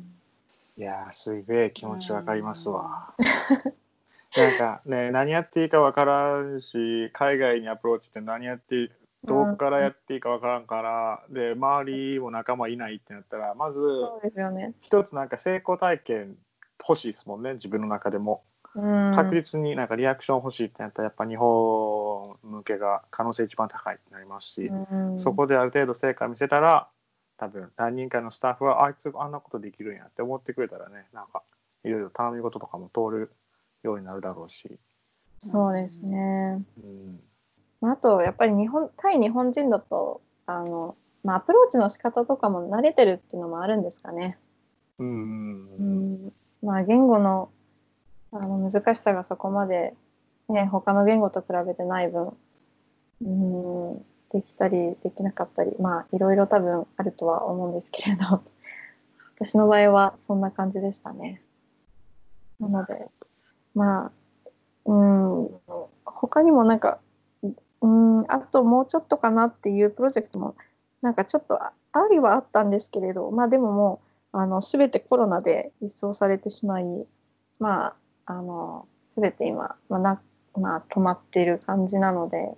[0.77, 3.15] いやーすげえ気持ちわかりますわ。
[4.35, 8.91] なんかね何やっていいかわからんし海外にアプローチって何やっていい
[9.25, 14.75] どこからやっていいかわからんから、で周りも仲間いないってなったらまずそうですよね。
[14.81, 16.37] 一つなんか成功体験
[16.79, 18.43] 欲しいですもんね自分の中でも
[18.75, 19.13] うん。
[19.15, 21.49] 確実になんかリアクション欲しいってなったらやっぱ日本
[22.43, 25.23] 向けが可能性一番高いってなりますし、うん。
[25.23, 26.89] そこである程度成果見せたら
[27.37, 31.43] 多分何人かのスタッフはあいつあんなことできるんやって思ってくれたらねなんか
[31.85, 33.33] いろいろ頼み事とかも通る
[33.83, 34.79] ようになるだろうし、
[35.39, 36.63] そうですね。
[36.83, 37.21] うん、
[37.81, 44.39] まああとやっぱり日本対日本人だとあの、まあ、アプローチの仕方とかも慣れてるっていうのもあるんですかね。
[44.99, 45.11] うんう
[45.79, 46.33] うんん。
[46.63, 47.51] まあ、言語の
[48.33, 49.95] あの難しさがそこまで、
[50.51, 52.37] ね、他の言語と比べてない分
[53.23, 58.43] うんできたりできなかったりまあいろいろ多分あるとは思うんですけれど
[59.37, 61.43] 私の場合はそんな感じでしたね。
[62.59, 63.09] なので
[63.75, 64.13] まあ
[64.87, 65.51] うん
[66.05, 66.99] 他にもなんか
[67.81, 70.55] うんあともうちょっとかなっていうプロジェクトも
[71.01, 71.73] なんかちょっとあ
[72.11, 74.01] りはあったんですけれどまあでもも
[74.33, 77.07] うあの全てコロナで一掃されてしまい
[77.59, 78.87] まああの
[79.17, 80.23] 全て今、まあな
[80.57, 82.55] まあ、止まっている感じなので、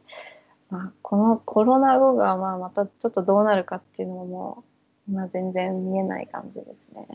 [0.70, 4.64] まあ、このコロナ後がまあまたちょっとどうなるかっていうのも
[5.08, 7.06] 今全然見えない感じですね。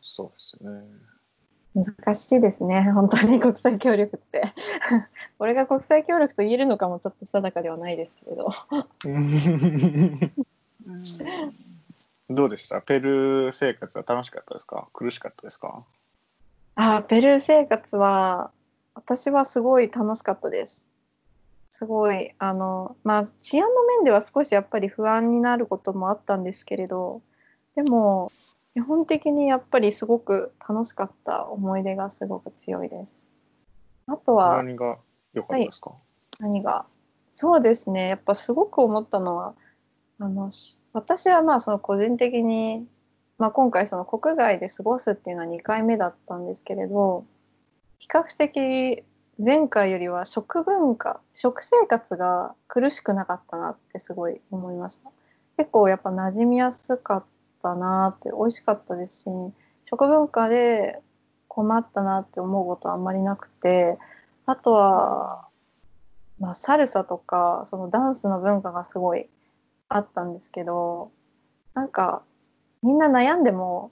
[0.00, 0.84] そうですね。
[1.74, 2.90] 難しいですね。
[2.92, 4.42] 本当に 国際協力って。
[5.38, 8.48] これが国際協力と言えるのかもちょっと定かではないですけれど
[12.30, 12.80] どうでした？
[12.80, 14.88] ペルー生活は楽しかったですか？
[14.92, 15.84] 苦しかったですか？
[16.74, 18.50] あーペルー生活は
[18.98, 20.88] 私はすごい楽しかったです。
[21.70, 27.22] すごいあのまあ治安の面では少しやっぱり不安になることもあったんですけれど
[27.76, 28.32] でも
[28.74, 33.20] 基本的にやっぱりすごく楽しかった思い出がすごく強いです。
[34.08, 34.98] あとは何が
[35.32, 35.92] 良かったですか、
[36.40, 36.84] 何が？
[37.30, 39.54] そうですねやっぱすごく思ったのは
[40.18, 42.84] あのし私はまあその個人的に、
[43.38, 47.24] まあ、今回その国外で過ごすっていうのは2回目だったんですけれど
[47.98, 49.04] 比較的
[49.38, 55.10] 前回よりは食文化食生活が苦しくなかったなってすごい思いました。
[55.56, 57.24] 結構やっぱ馴染みやすかっ
[57.62, 59.30] たなって美味しかったですし
[59.86, 61.00] 食文化で
[61.48, 63.98] 困ったなって思うことはあんまりなくて
[64.46, 65.48] あとは、
[66.38, 69.28] まあ、サルサとかそのダンスの文化がすごい
[69.88, 71.10] あったんですけど
[71.74, 72.22] なんか
[72.82, 73.90] みんな悩んでも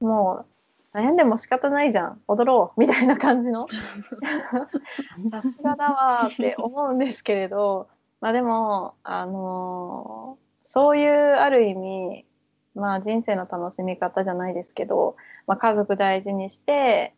[0.00, 0.46] もう
[0.94, 2.22] 悩んでも仕方ないじゃん。
[2.28, 2.80] 踊ろう。
[2.80, 3.66] みたいな感じの。
[5.30, 7.88] さすがだわーって思うんですけれど。
[8.20, 12.26] まあでもあのーそういうある意味
[12.74, 17.14] まあ人生の楽しみ方じゃないですけど、まあ、家族大事にして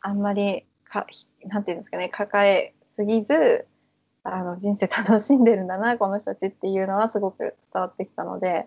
[0.00, 1.06] あんまりか
[1.44, 3.66] なんていうんですかね抱えすぎず
[4.24, 7.38] あの人生楽しんでるんだなこの人たちっていうのはすごく
[7.72, 8.66] 伝わってきたので、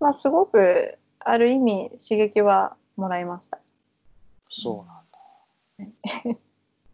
[0.00, 3.61] まあ、すごくある意味刺激はもらいました。
[4.54, 4.84] そ
[5.80, 5.94] うなん
[6.26, 6.38] だ。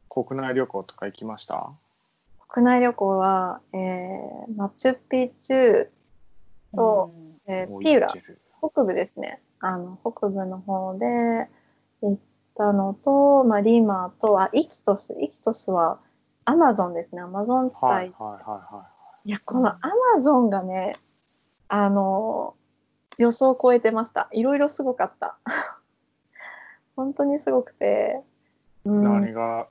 [0.08, 1.70] 国内旅行とか行きました？
[2.48, 5.88] 国内旅行は、えーマチュピチュ
[6.74, 7.12] と、
[7.46, 8.12] えーピウラ
[8.60, 9.42] 北部ですね。
[9.60, 11.06] あの北部の方で
[12.00, 12.18] 行っ
[12.56, 15.14] たのと、まあ、リマとあイキトス。
[15.20, 15.98] イキトスは
[16.44, 17.22] アマゾンですね。
[17.22, 18.86] アマゾン地帯、はいはいはいは
[19.24, 19.78] いやこのア
[20.14, 20.96] マゾンがね
[21.68, 22.54] あの
[23.18, 24.28] 予想を超えてました。
[24.32, 25.38] いろいろすごかった
[26.98, 28.20] 本当にすごくて、
[28.84, 28.90] うい。
[28.90, 29.68] ん、何が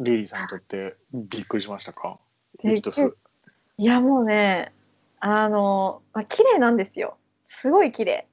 [0.00, 2.18] リリーさんにとってびっくりしましたか？
[3.78, 4.72] いやもうね
[5.20, 7.18] あの、まあ、綺麗なんですよ。
[7.44, 8.26] すごい綺麗。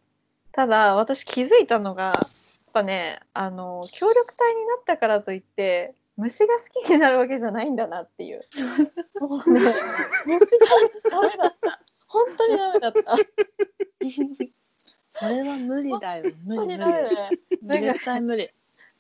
[0.52, 2.30] ただ私気づいたのがやっ
[2.74, 8.42] ぱねあの協力隊になったからといって虫が好きになるわけじゃないんだなっていう。
[9.22, 9.60] もうね
[10.26, 10.66] 虫が
[11.12, 11.80] ダメだった。
[12.08, 13.16] 本当にダメだった
[15.20, 16.32] それは無理だよ。
[16.46, 17.82] 無理無ダメで理。
[17.82, 18.50] 絶対無理。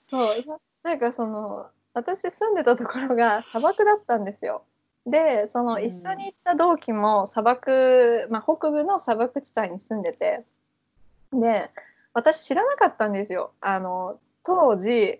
[0.09, 4.63] そうななんかその私住んでたところが砂漠だったんですよ。
[5.05, 10.43] でそのうん一緒に行った同期も砂漠、まあ、北部の砂漠地帯に住んでて
[11.33, 11.69] で
[12.13, 13.51] 私知らなかったんですよ。
[13.59, 15.19] あの当時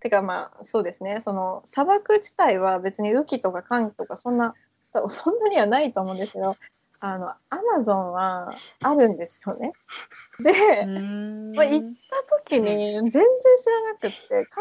[0.00, 6.56] てかまあそうですねその砂漠地帯は別に雨季とか寒季とかそんなそんなにはないと思うんですけど
[7.02, 9.72] あのアマゾンはあるんですよね。
[10.40, 10.52] で、
[11.56, 13.22] まあ行った時に全然
[13.56, 14.60] 知らなくってか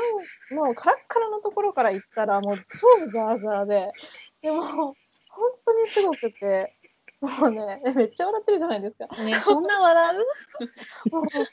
[0.53, 3.91] んもうカラッカラのところから行ったらもう超ザーザーで
[4.41, 4.95] でも本
[5.65, 6.75] 当にすごくて
[7.19, 10.19] もうねえめっちゃ笑ってるじゃないですかね、そんな笑う？
[11.11, 11.45] もう本当に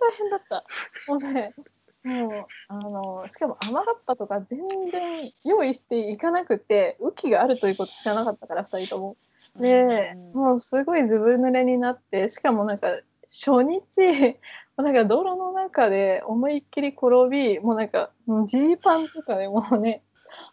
[0.00, 0.64] 大変だった
[1.08, 1.54] もうね
[2.02, 4.58] もうあのしかも雨がっぱとか全
[4.90, 9.16] 然用意していかなくて雨季があるということ知らなかったから2人とも。
[9.56, 12.88] で、もうすごいずぶ濡れになってしかもなんか
[13.30, 14.38] 初日
[14.76, 18.10] なんか泥の中で思いっきり転びもうなんか
[18.46, 20.02] ジーパンとかでもうね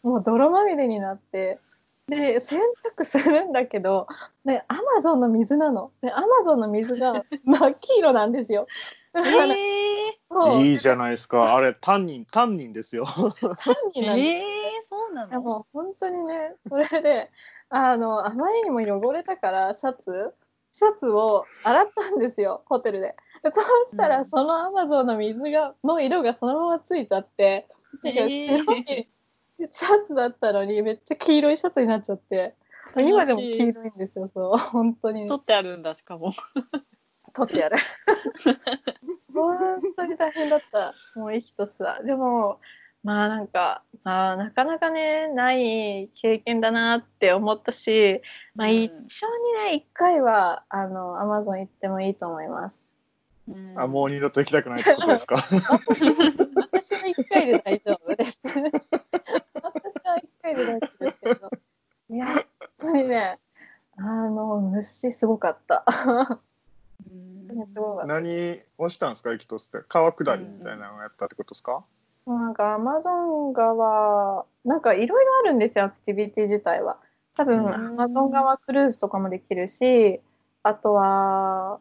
[0.03, 1.59] もう泥まみれになって
[2.07, 2.59] で洗
[2.97, 4.07] 濯するんだけど、
[4.45, 8.67] ね、アマゾンの水なのでアマゾンの水が 真っ黄色なんですよ。
[9.13, 9.21] え
[10.29, 11.55] そういいじゃないですか。
[11.55, 13.05] あれ、タンニン、タンニンですよ。
[13.05, 14.66] 単になんですええ
[15.07, 15.33] そうないの。
[15.33, 17.29] やもう本当にねそれで
[17.69, 20.33] あのあまりにも汚れたからシャツ？
[20.71, 23.15] シャツを洗ったんですよホテルで。
[23.43, 24.25] でそうしたら、うん。
[24.25, 27.67] そのアマゾンの水がの色がそのままついちゃって
[28.03, 28.57] えー。
[28.59, 29.07] 白い
[29.71, 32.53] シャツだったのにめっちゃ黄色いシャツになっちゃって。
[32.95, 35.27] 今でも黄色いんですよそう本当に。
[35.27, 36.31] 取ってあるんだしかも。
[37.33, 37.77] 取ってやる。
[39.33, 39.57] 本
[39.95, 40.93] 当に大変だった。
[41.15, 42.01] もう息とすは。
[42.03, 42.59] でも
[43.07, 48.21] まあなんか、まあ、なかなかねない経験だなって思ったし、
[48.53, 48.73] まあ、うん。
[48.73, 49.27] 一緒
[49.63, 52.93] にね一回はあのアマゾン行ってもいいと思います。
[53.47, 53.79] うん。
[53.79, 55.37] あ、もう二度と行きたくないってことですか？
[55.37, 58.41] 私は一回で大丈夫です。
[58.43, 61.49] 私は一回で大丈夫ですけど。
[62.09, 62.43] いや本
[62.77, 63.39] 当にね
[63.95, 65.85] あの虫すごかった。
[67.09, 67.67] うん。
[67.67, 68.07] すごかった。
[68.15, 69.87] 何をしたんですか、エキトスって？
[69.87, 71.71] 川下りみたいなのをやったってことですか？
[71.71, 71.83] もう
[72.33, 76.97] なんかアマゾン川なんかいろいろあるんですよアクティビティ自体は。
[77.35, 77.73] 多分うん。
[77.73, 80.19] アマゾン川クルーズとかもできるし
[80.63, 81.79] あとは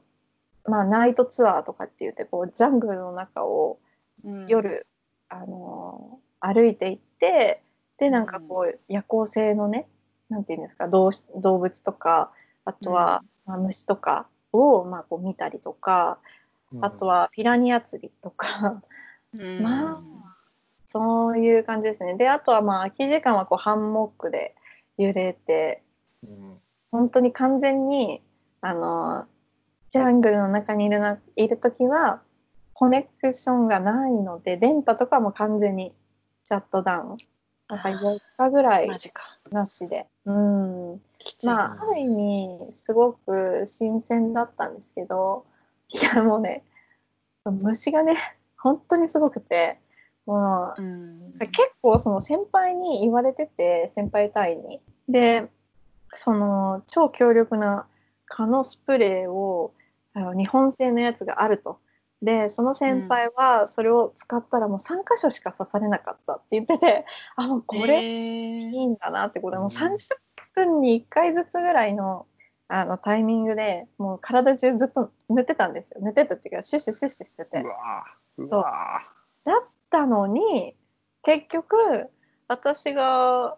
[0.67, 3.79] まあナイトツアーとかって言ってこうジャングルの中を
[4.25, 4.47] うん。
[4.47, 4.87] 夜、
[5.29, 7.63] あの歩いていって
[7.99, 9.89] でなんかこう夜行性のね
[10.29, 12.33] なんていうんですか動動物とか
[12.65, 16.19] あとは、まあ、虫とかを、まあ、こう見たりとか
[16.81, 18.83] あとはピラニア釣りとか。
[19.39, 19.63] うん。
[19.63, 20.26] まあ
[20.89, 22.15] そういう感じですね。
[22.15, 24.55] で、あとはまあ空き時間はこうハンモックで
[24.99, 25.83] 揺れて、
[26.23, 26.59] うん。
[26.91, 28.23] 本当に完全に
[28.61, 29.27] あの
[29.91, 32.23] ジャングルの中にいるないる時は
[32.73, 35.93] コネクションがないので電波とかも完全に
[36.45, 37.17] シャットダウン。
[37.69, 39.39] なんか4日ぐらいマジか。
[39.51, 40.07] なしで。
[40.25, 41.01] うん。
[41.43, 45.45] まあ、ある意味すごく新鮮だったんですけど
[45.89, 46.63] いやもうね
[47.45, 48.17] 虫がね
[48.57, 49.79] 本当にすごくて
[50.27, 51.33] まあうん。
[51.39, 54.81] 結構その先輩に言われてて先輩隊員に。
[55.09, 55.47] で
[56.13, 57.87] その超強力な
[58.27, 59.73] 蚊のスプレーを
[60.15, 61.79] あの日本製のやつがあると。
[62.23, 67.05] でその先輩はそれを使ったらもう3箇所しか刺されなかったって言ってて
[67.37, 69.99] あもうこれいいんだなってことでもう30
[70.55, 72.27] 分に1回ずつぐらいの
[72.69, 76.01] あのタイミングでもう体中ずっと塗ってたんですよ。
[76.01, 77.61] 塗ってたっていうかシュッシュシュッシュしてて。
[77.61, 78.43] うわー。
[78.43, 79.03] うわ
[79.45, 80.75] だったのに
[81.23, 81.75] 結局
[82.49, 83.57] 私が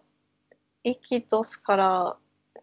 [0.85, 2.15] イキトスから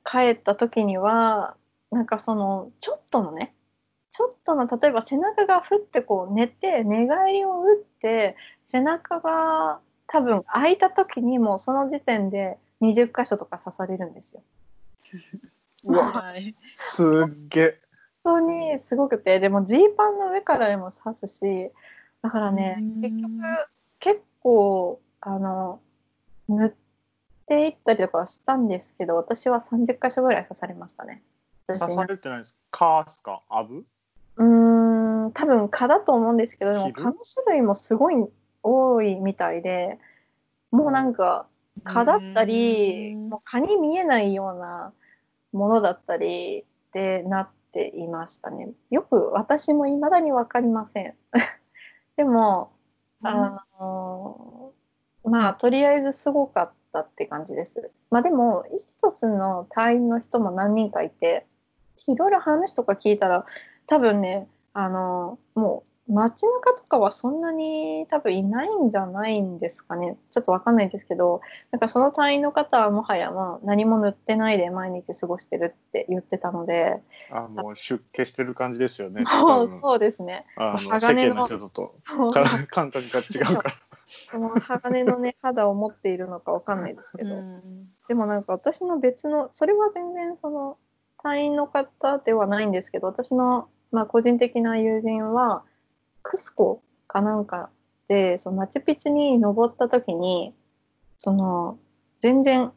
[0.02, 1.56] 帰った時には
[1.90, 3.52] なんかそのちょっとのね
[4.12, 8.34] ちょっとの例えば背中がふってこう寝て寝返りを打って
[8.66, 14.42] 背中が多分開いた時にもうその時点で20箇所とか刺されるんですよ。
[15.88, 17.08] うわはいすっ
[17.50, 17.80] げえ
[18.24, 21.70] 本当にすごくてでもジーパンの上からでも刺すし
[22.26, 23.00] だからねうん。
[23.00, 23.32] 結局
[24.00, 25.80] 結構あの
[26.48, 26.72] 塗っ
[27.46, 31.22] ていったりとかはしたんですけど私は30箇所ぐらい刺されましたね。
[31.66, 32.56] 私刺されてないです。
[32.70, 33.42] かーすか？
[33.48, 33.84] アブ？
[34.36, 35.32] うーん。
[35.32, 38.14] 多分蚊だと思うんですけどでも昼蚊の種類もすごい
[38.62, 39.98] 多いみたいで
[40.70, 41.46] もうなんか
[41.84, 43.28] 蚊だったりうん。
[43.30, 44.92] もう蚊に見えないような
[45.52, 48.70] ものだったりでなっていましたね。
[48.90, 51.14] よく私も未だに分かりません
[52.16, 52.72] でも
[53.22, 54.72] あの
[55.24, 57.90] まあとりあえずすごかったって感じです。
[58.10, 61.46] まあでもイキトスの隊員の人も何人かいて
[62.06, 63.44] いろいろ話とか聞いたら
[63.86, 70.16] 多分ねあのもう街中とかはそんなに多分いないんじゃないんですかね。
[70.30, 71.40] ちょっとわかんないですけど
[71.72, 77.02] なんかその隊員の方はもはやまあ何も塗ってないで毎日過ごしてるって言ってたので。
[77.30, 79.78] あもう出家してる感じですよねも多分。
[79.78, 80.46] うそうですね。
[80.56, 81.94] あの世鋼の間の人と。
[82.06, 83.70] そうか感覚が違うから。
[84.06, 87.88] その鋼のね肌を持っているのかわかんないですけど、うん。
[88.06, 90.78] でもなんか私の別のそれは全然その
[91.20, 95.64] 隊員の方ではないんですけど私の、まあ、個人的な友人は
[96.28, 97.70] クスコかなんか
[98.08, 100.52] でそのマチュピチュに登った時に
[101.18, 101.78] その
[102.20, 102.72] 全然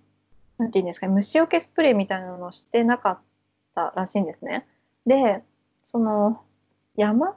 [0.58, 3.20] なんていうんですか虫除けスプレーみたいなのをしてなかっ
[3.74, 4.68] たらしいんですね。
[5.06, 5.44] で
[5.84, 6.42] その
[6.96, 7.36] 山、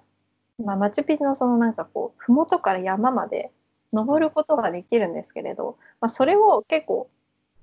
[0.63, 3.51] まあ、マチュピチュのそのなんかこう麓から山まで
[3.93, 7.09] 登ることができるんですけれど、まあ、それを結構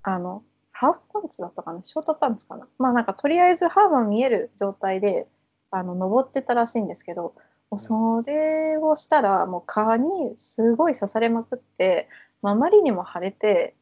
[0.01, 1.81] あのハーフパンツだったかな？
[1.83, 2.67] ショートパンツかな？
[2.77, 5.27] まあなんかとりあえずハーフが見える状態で
[5.71, 7.35] あの登ってたらしいんですけど
[7.77, 12.07] それをしたらもう蚊にすごい刺されまくって、
[12.41, 13.75] まあ、あまりにも腫れて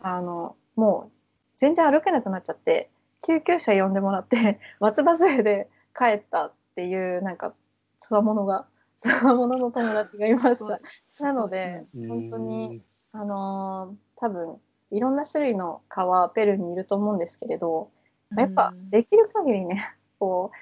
[0.00, 1.12] あのもう
[1.58, 2.88] 全然歩けなくなっちゃって
[3.26, 7.52] 救急車呼んでもらって 松葉杖で帰ったっていうなんか
[8.00, 8.66] つわものが
[9.00, 10.80] つわものの友達がいました。
[11.22, 14.60] なので本当にあのー多分
[14.90, 17.90] いろんな種類の蚊はペルーにいると思うんですけれど
[18.36, 18.90] やっぱうん。
[18.90, 20.56] できる限りねこう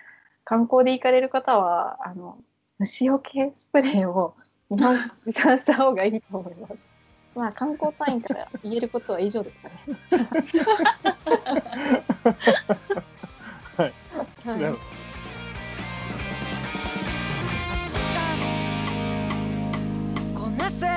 [0.45, 2.39] 観光で行かれる方はあの
[2.79, 4.35] 虫除けスプレーを
[4.71, 6.93] 日本に持参した方がいいと思います。
[7.35, 9.75] まあ観光隊員から言えることは以上ですかね。
[13.77, 13.93] はい
[14.49, 14.77] はい
[20.57, 20.96] なせ